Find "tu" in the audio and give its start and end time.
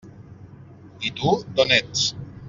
1.19-1.33